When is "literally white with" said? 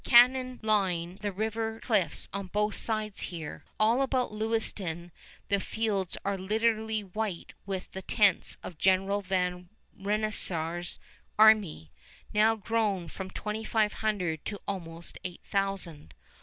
6.39-7.91